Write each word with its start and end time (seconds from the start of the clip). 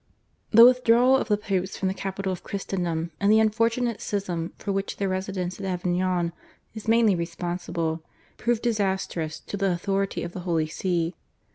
The 0.49 0.65
withdrawal 0.65 1.15
of 1.15 1.27
the 1.27 1.37
Popes 1.37 1.77
from 1.77 1.87
the 1.87 1.93
capital 1.93 2.31
of 2.31 2.41
Christendom 2.41 3.11
and 3.19 3.31
the 3.31 3.39
unfortunate 3.39 4.01
schism, 4.01 4.51
for 4.57 4.71
which 4.71 4.97
their 4.97 5.07
residence 5.07 5.59
at 5.59 5.65
Avignon 5.67 6.33
is 6.73 6.87
mainly 6.87 7.13
responsible, 7.13 8.01
proved 8.37 8.63
disastrous 8.63 9.39
to 9.41 9.57
the 9.57 9.71
authority 9.71 10.23
of 10.23 10.31
the 10.31 10.39
Holy 10.39 10.65
See. 10.65 11.13